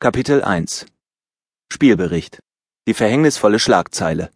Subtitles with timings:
[0.00, 0.86] Kapitel 1
[1.72, 2.38] Spielbericht
[2.86, 4.30] Die verhängnisvolle Schlagzeile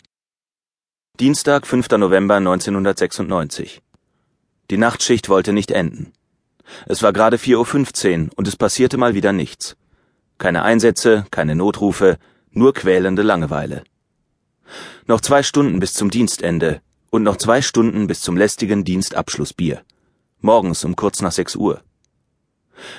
[1.21, 1.89] Dienstag, 5.
[1.99, 3.81] November 1996
[4.73, 6.13] Die Nachtschicht wollte nicht enden.
[6.87, 9.77] Es war gerade 4.15 Uhr und es passierte mal wieder nichts.
[10.37, 12.19] Keine Einsätze, keine Notrufe,
[12.51, 13.85] nur quälende Langeweile.
[15.07, 19.85] Noch zwei Stunden bis zum Dienstende und noch zwei Stunden bis zum lästigen Dienstabschlussbier.
[20.41, 21.85] Morgens um kurz nach 6 Uhr.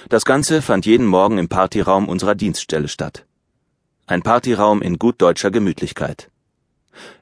[0.09, 3.25] Das Ganze fand jeden Morgen im Partyraum unserer Dienststelle statt.
[4.05, 6.29] Ein Partyraum in gut deutscher Gemütlichkeit.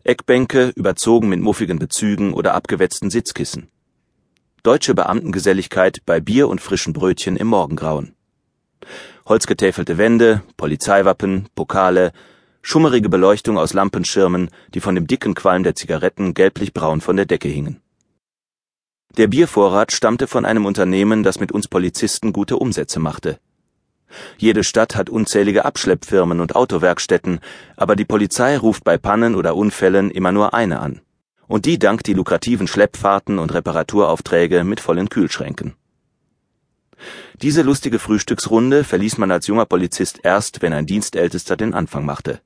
[0.04, 3.70] Eckbänke überzogen mit muffigen Bezügen oder abgewetzten Sitzkissen.
[4.64, 8.14] Deutsche Beamtengeselligkeit bei Bier und frischen Brötchen im Morgengrauen.
[9.26, 12.12] Holzgetäfelte Wände, Polizeiwappen, Pokale,
[12.62, 17.48] schummerige Beleuchtung aus Lampenschirmen, die von dem dicken Qualm der Zigaretten gelblich-braun von der Decke
[17.48, 17.81] hingen.
[19.18, 23.40] Der Biervorrat stammte von einem Unternehmen, das mit uns Polizisten gute Umsätze machte.
[24.38, 27.40] Jede Stadt hat unzählige Abschleppfirmen und Autowerkstätten,
[27.76, 31.02] aber die Polizei ruft bei Pannen oder Unfällen immer nur eine an.
[31.48, 35.74] Und die dankt die lukrativen Schleppfahrten und Reparaturaufträge mit vollen Kühlschränken.
[37.42, 42.40] Diese lustige Frühstücksrunde verließ man als junger Polizist erst, wenn ein Dienstältester den Anfang machte.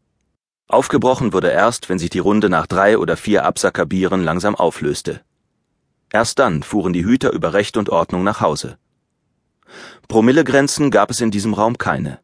[0.67, 5.21] Aufgebrochen wurde erst, wenn sich die Runde nach drei oder vier Absackerbieren langsam auflöste.
[6.15, 8.77] Erst dann fuhren die Hüter über Recht und Ordnung nach Hause.
[10.07, 12.19] Promillegrenzen gab es in diesem Raum keine.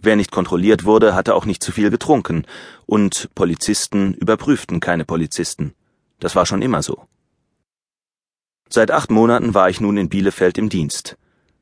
[0.00, 2.46] Wer nicht kontrolliert wurde, hatte auch nicht zu viel getrunken,
[2.86, 5.74] und Polizisten überprüften keine Polizisten.
[6.20, 7.02] Das war schon immer so.
[8.70, 11.18] Seit acht Monaten war ich nun in Bielefeld im Dienst.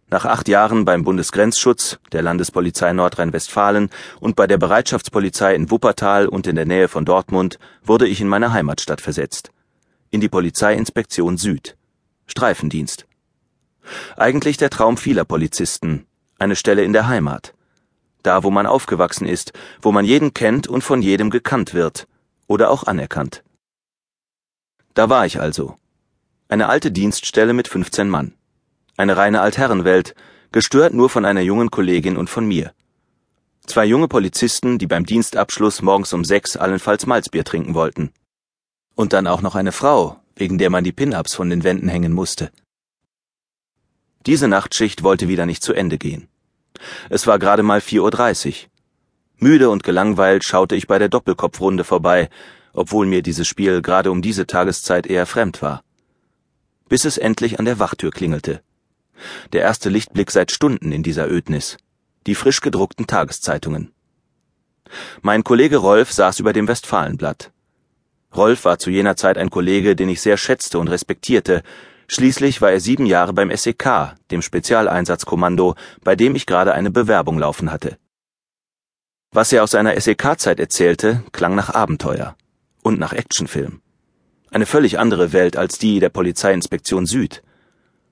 [0.08, 6.46] Nach acht Jahren beim Bundesgrenzschutz, der Landespolizei Nordrhein-Westfalen und bei der Bereitschaftspolizei in Wuppertal und
[6.46, 9.50] in der Nähe von Dortmund wurde ich in meine Heimatstadt versetzt
[10.10, 11.76] in die Polizeiinspektion Süd.
[12.26, 13.06] Streifendienst.
[14.16, 16.06] Eigentlich der Traum vieler Polizisten,
[16.38, 17.54] eine Stelle in der Heimat.
[18.22, 22.08] Da, wo man aufgewachsen ist, wo man jeden kennt und von jedem gekannt wird
[22.46, 23.44] oder auch anerkannt.
[24.94, 25.76] Da war ich also.
[26.48, 28.34] Eine alte Dienststelle mit 15 Mann.
[28.96, 30.14] Eine reine Altherrenwelt,
[30.52, 32.72] gestört nur von einer jungen Kollegin und von mir.
[33.66, 38.12] Zwei junge Polizisten, die beim Dienstabschluss morgens um sechs allenfalls Malzbier trinken wollten.
[38.96, 42.12] Und dann auch noch eine Frau, wegen der man die Pin-ups von den Wänden hängen
[42.12, 42.50] musste.
[44.24, 46.28] Diese Nachtschicht wollte wieder nicht zu Ende gehen.
[47.10, 48.54] Es war gerade mal 4.30 Uhr.
[49.38, 52.30] Müde und gelangweilt schaute ich bei der Doppelkopfrunde vorbei,
[52.72, 55.84] obwohl mir dieses Spiel gerade um diese Tageszeit eher fremd war.
[56.88, 58.62] Bis es endlich an der Wachtür klingelte.
[59.52, 61.76] Der erste Lichtblick seit Stunden in dieser Ödnis.
[62.26, 63.92] Die frisch gedruckten Tageszeitungen.
[65.20, 67.52] Mein Kollege Rolf saß über dem Westfalenblatt.
[68.36, 71.62] Rolf war zu jener Zeit ein Kollege, den ich sehr schätzte und respektierte.
[72.08, 75.74] Schließlich war er sieben Jahre beim SEK, dem Spezialeinsatzkommando,
[76.04, 77.98] bei dem ich gerade eine Bewerbung laufen hatte.
[79.32, 82.36] Was er aus seiner SEK-Zeit erzählte, klang nach Abenteuer
[82.82, 83.80] und nach Actionfilm.
[84.50, 87.42] Eine völlig andere Welt als die der Polizeiinspektion Süd.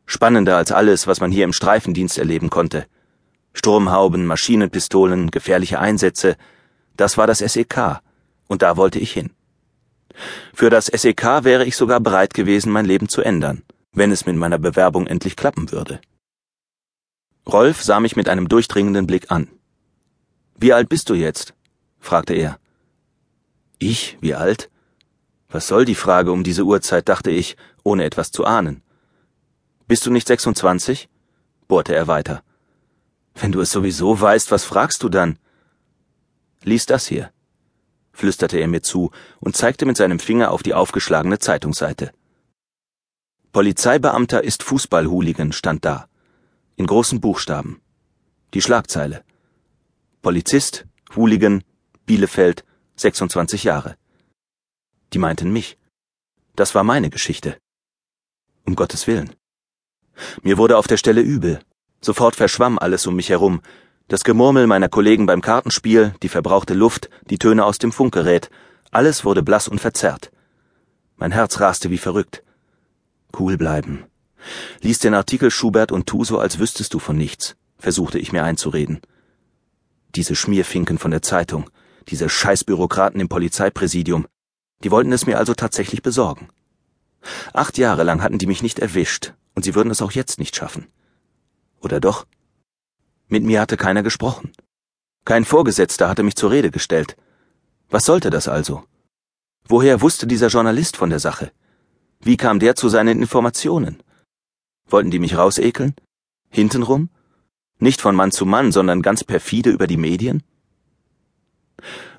[0.07, 2.87] Spannender als alles, was man hier im Streifendienst erleben konnte.
[3.55, 6.37] Sturmhauben, Maschinenpistolen, gefährliche Einsätze.
[6.97, 8.01] Das war das SEK,
[8.49, 9.31] und da wollte ich hin.
[10.53, 14.37] Für das SEK wäre ich sogar bereit gewesen, mein Leben zu ändern, wenn es mit
[14.37, 16.01] meiner Bewerbung endlich klappen würde.
[17.47, 19.49] Rolf sah mich mit einem durchdringenden Blick an.
[20.57, 21.55] Wie alt bist du jetzt?
[21.99, 22.59] fragte er.
[23.79, 24.17] Ich?
[24.21, 24.71] Wie alt?
[25.49, 28.83] Was soll die Frage um diese Uhrzeit, dachte ich, ohne etwas zu ahnen.
[29.87, 31.09] Bist du nicht 26?
[31.69, 32.43] bohrte er weiter.
[33.35, 35.39] Wenn du es sowieso weißt, was fragst du dann?
[36.63, 37.34] Lies das hier
[38.15, 39.11] flüsterte er mir zu
[39.41, 42.13] und zeigte mit seinem Finger auf die aufgeschlagene Zeitungsseite.
[43.53, 46.09] Polizeibeamter ist Fußballhooligan stand da.
[46.77, 47.81] In großen Buchstaben.
[48.55, 49.25] Die Schlagzeile.
[50.23, 51.63] Polizist, Hooligan,
[52.07, 52.65] Bielefeld,
[52.97, 53.97] 26 Jahre.
[55.13, 55.77] Die meinten mich.
[56.57, 57.59] Das war meine Geschichte.
[58.65, 59.35] Um Gottes Willen.
[60.43, 61.61] Mir wurde auf der Stelle übel.
[62.01, 63.61] Sofort verschwamm alles um mich herum,
[64.09, 68.51] das Gemurmel meiner Kollegen beim Kartenspiel, die verbrauchte Luft, die Töne aus dem Funkgerät,
[68.91, 70.31] alles wurde blass und verzerrt.
[71.17, 72.43] Mein Herz raste wie verrückt.
[73.39, 74.05] Cool bleiben.
[74.83, 78.45] Lies den Artikel Schubert und tu so, als wüsstest du von nichts, versuchte ich mir
[78.45, 79.01] einzureden.
[80.15, 81.71] Diese Schmierfinken von der Zeitung,
[82.09, 84.27] diese Scheißbürokraten im Polizeipräsidium,
[84.83, 86.51] die wollten es mir also tatsächlich besorgen.
[87.55, 90.55] Acht Jahre lang hatten die mich nicht erwischt, und sie würden es auch jetzt nicht
[90.55, 90.89] schaffen.
[91.81, 92.27] Oder doch?
[93.29, 94.53] Mit mir hatte keiner gesprochen.
[95.25, 97.17] Kein Vorgesetzter hatte mich zur Rede gestellt.
[97.89, 98.85] Was sollte das also?
[99.67, 101.51] Woher wusste dieser Journalist von der Sache?
[102.21, 104.03] Wie kam der zu seinen Informationen?
[104.87, 105.95] Wollten die mich rausekeln?
[106.51, 107.09] Hintenrum?
[107.79, 110.43] Nicht von Mann zu Mann, sondern ganz perfide über die Medien?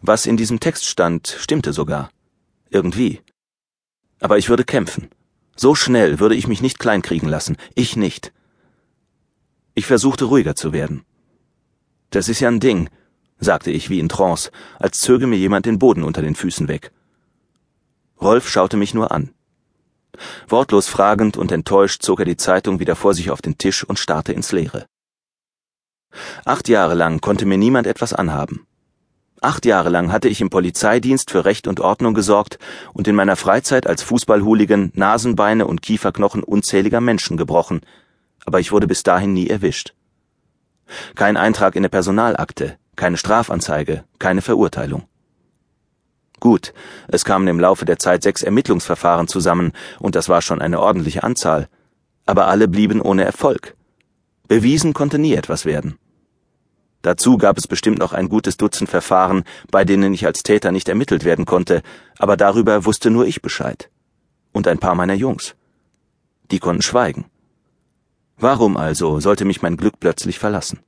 [0.01, 2.10] Was in diesem Text stand, stimmte sogar.
[2.69, 3.22] Irgendwie.
[4.19, 5.10] Aber ich würde kämpfen.
[5.56, 7.58] So schnell würde ich mich nicht kleinkriegen lassen.
[7.75, 8.34] Ich nicht.
[9.77, 11.04] Ich versuchte ruhiger zu werden.
[12.10, 12.89] Das ist ja ein Ding,
[13.39, 14.50] sagte ich wie in Trance,
[14.80, 16.94] als zöge mir jemand den Boden unter den Füßen weg.
[18.22, 19.33] Rolf schaute mich nur an.
[20.48, 24.00] Wortlos fragend und enttäuscht zog er die Zeitung wieder vor sich auf den Tisch und
[24.00, 24.86] starrte ins Leere.
[26.45, 28.66] Acht Jahre lang konnte mir niemand etwas anhaben.
[29.42, 32.57] Acht Jahre lang hatte ich im Polizeidienst für Recht und Ordnung gesorgt
[32.94, 37.81] und in meiner Freizeit als Fußballhooligan Nasenbeine und Kieferknochen unzähliger Menschen gebrochen,
[38.45, 39.94] aber ich wurde bis dahin nie erwischt.
[41.15, 45.03] Kein Eintrag in der Personalakte, keine Strafanzeige, keine Verurteilung.
[46.39, 46.74] Gut,
[47.07, 51.24] es kamen im Laufe der Zeit sechs Ermittlungsverfahren zusammen, und das war schon eine ordentliche
[51.24, 51.68] Anzahl,
[52.25, 53.75] aber alle blieben ohne Erfolg.
[54.48, 55.98] Bewiesen konnte nie etwas werden.
[57.01, 60.89] Dazu gab es bestimmt noch ein gutes Dutzend Verfahren, bei denen ich als Täter nicht
[60.89, 61.81] ermittelt werden konnte,
[62.18, 63.89] aber darüber wusste nur ich Bescheid.
[64.51, 65.56] Und ein paar meiner Jungs.
[66.51, 67.25] Die konnten schweigen.
[68.38, 70.80] Warum also sollte mich mein Glück plötzlich verlassen?